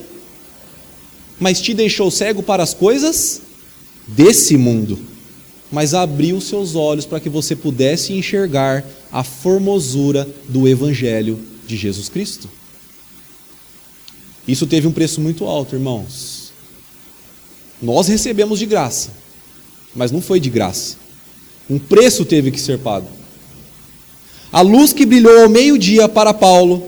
[1.40, 3.42] Mas te deixou cego para as coisas
[4.08, 5.00] desse mundo.
[5.72, 12.10] Mas abriu seus olhos para que você pudesse enxergar a formosura do Evangelho de Jesus
[12.10, 12.50] Cristo.
[14.50, 16.52] Isso teve um preço muito alto, irmãos.
[17.80, 19.12] Nós recebemos de graça,
[19.96, 20.98] mas não foi de graça.
[21.70, 23.08] Um preço teve que ser pago.
[24.52, 26.84] A luz que brilhou ao meio-dia para Paulo,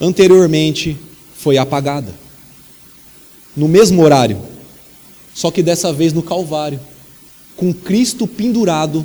[0.00, 0.96] anteriormente
[1.36, 2.14] foi apagada.
[3.54, 4.40] No mesmo horário,
[5.34, 6.80] só que dessa vez no Calvário,
[7.54, 9.04] com Cristo pendurado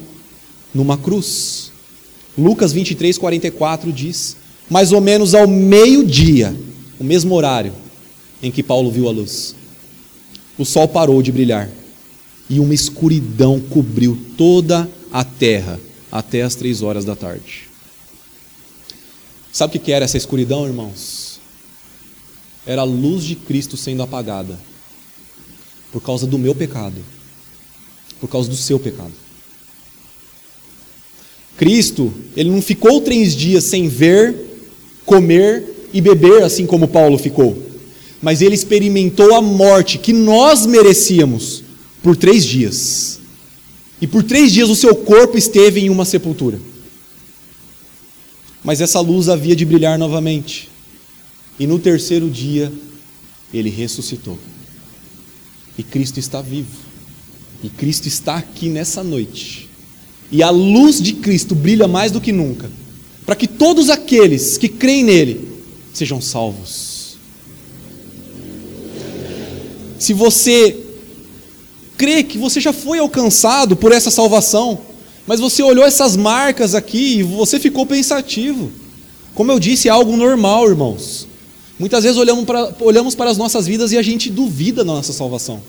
[0.74, 1.70] numa cruz.
[2.38, 4.38] Lucas 23, 44 diz:
[4.70, 6.55] mais ou menos ao meio-dia,
[6.99, 7.74] o mesmo horário
[8.41, 9.55] em que Paulo viu a luz,
[10.57, 11.70] o sol parou de brilhar
[12.49, 15.80] e uma escuridão cobriu toda a terra
[16.11, 17.68] até as três horas da tarde.
[19.51, 21.39] Sabe o que era essa escuridão, irmãos?
[22.66, 24.59] Era a luz de Cristo sendo apagada
[25.91, 27.03] por causa do meu pecado,
[28.20, 29.14] por causa do seu pecado.
[31.55, 34.53] Cristo, ele não ficou três dias sem ver,
[35.06, 37.58] comer e beber, assim como Paulo ficou,
[38.22, 41.64] mas ele experimentou a morte que nós merecíamos
[42.01, 43.20] por três dias.
[44.01, 46.60] E por três dias o seu corpo esteve em uma sepultura.
[48.64, 50.70] Mas essa luz havia de brilhar novamente.
[51.60, 52.72] E no terceiro dia,
[53.54, 54.38] ele ressuscitou.
[55.78, 56.72] E Cristo está vivo.
[57.64, 59.70] E Cristo está aqui nessa noite
[60.34, 62.68] e a luz de Cristo brilha mais do que nunca,
[63.26, 65.50] para que todos aqueles que creem nele
[65.94, 67.18] sejam salvos.
[70.00, 70.78] Se você
[71.98, 74.80] crê que você já foi alcançado por essa salvação,
[75.26, 78.72] mas você olhou essas marcas aqui e você ficou pensativo.
[79.34, 81.28] Como eu disse, é algo normal, irmãos.
[81.80, 85.14] Muitas vezes olhamos para, olhamos para as nossas vidas e a gente duvida da nossa
[85.14, 85.62] salvação.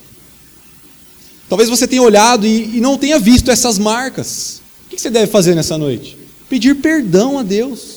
[1.48, 4.60] Talvez você tenha olhado e, e não tenha visto essas marcas.
[4.86, 6.23] O que você deve fazer nessa noite?
[6.54, 7.96] Pedir perdão a Deus.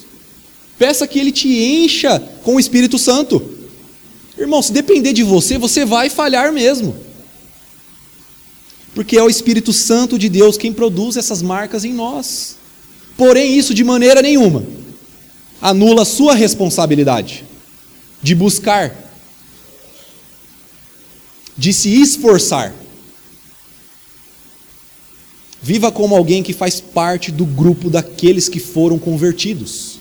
[0.79, 3.39] Peça que Ele te encha com o Espírito Santo.
[4.35, 6.97] Irmão, se depender de você, você vai falhar mesmo.
[8.95, 12.55] Porque é o Espírito Santo de Deus quem produz essas marcas em nós.
[13.15, 14.65] Porém, isso de maneira nenhuma
[15.61, 17.45] anula a sua responsabilidade
[18.23, 18.91] de buscar,
[21.55, 22.73] de se esforçar
[25.61, 29.99] Viva como alguém que faz parte do grupo daqueles que foram convertidos.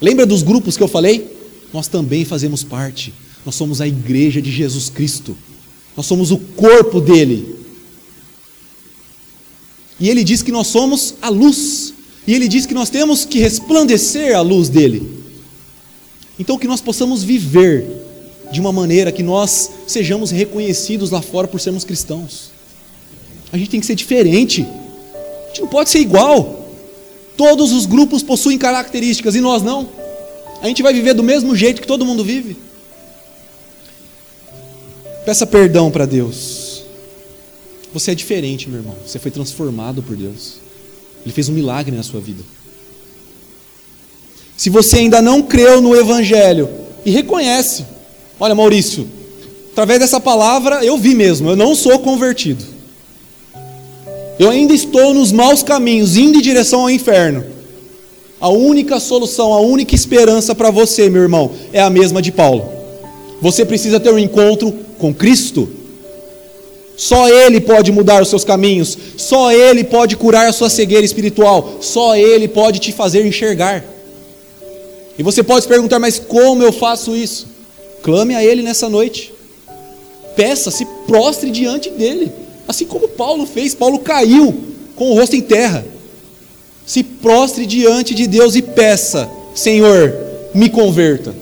[0.00, 1.36] Lembra dos grupos que eu falei?
[1.72, 3.12] Nós também fazemos parte.
[3.44, 5.36] Nós somos a igreja de Jesus Cristo.
[5.96, 7.56] Nós somos o corpo dele.
[9.98, 11.92] E ele diz que nós somos a luz.
[12.26, 15.20] E ele diz que nós temos que resplandecer a luz dele.
[16.38, 17.86] Então que nós possamos viver
[18.50, 22.50] de uma maneira que nós sejamos reconhecidos lá fora por sermos cristãos.
[23.52, 24.62] A gente tem que ser diferente.
[24.62, 26.68] A gente não pode ser igual.
[27.36, 29.88] Todos os grupos possuem características e nós não.
[30.62, 32.56] A gente vai viver do mesmo jeito que todo mundo vive.
[35.24, 36.82] Peça perdão para Deus.
[37.92, 38.96] Você é diferente, meu irmão.
[39.06, 40.56] Você foi transformado por Deus.
[41.24, 42.42] Ele fez um milagre na sua vida.
[44.56, 46.68] Se você ainda não creu no Evangelho
[47.04, 47.84] e reconhece,
[48.38, 49.08] olha, Maurício,
[49.72, 52.79] através dessa palavra eu vi mesmo, eu não sou convertido.
[54.40, 57.44] Eu ainda estou nos maus caminhos, indo em direção ao inferno.
[58.40, 62.64] A única solução, a única esperança para você, meu irmão, é a mesma de Paulo.
[63.42, 65.68] Você precisa ter um encontro com Cristo.
[66.96, 71.76] Só Ele pode mudar os seus caminhos, só Ele pode curar a sua cegueira espiritual,
[71.82, 73.84] só Ele pode te fazer enxergar.
[75.18, 77.46] E você pode se perguntar, mas como eu faço isso?
[78.02, 79.34] Clame a Ele nessa noite,
[80.34, 82.32] peça, se prostre diante dEle.
[82.70, 84.54] Assim como Paulo fez, Paulo caiu
[84.94, 85.84] com o rosto em terra.
[86.86, 90.14] Se prostre diante de Deus e peça: Senhor,
[90.54, 91.34] me converta.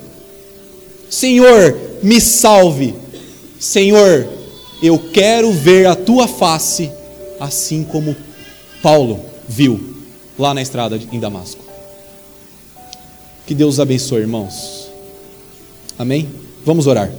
[1.10, 2.94] Senhor, me salve.
[3.60, 4.26] Senhor,
[4.82, 6.90] eu quero ver a tua face,
[7.38, 8.16] assim como
[8.82, 9.78] Paulo viu
[10.38, 11.60] lá na estrada em Damasco.
[13.46, 14.88] Que Deus abençoe, irmãos.
[15.98, 16.26] Amém?
[16.64, 17.12] Vamos orar.